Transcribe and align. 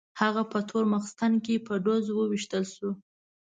هغه 0.21 0.41
په 0.51 0.59
تور 0.69 0.83
ماخستن 0.91 1.33
کې 1.45 1.55
په 1.67 1.73
ډزو 1.85 2.13
وویشتل 2.17 2.63
شو. 2.75 2.89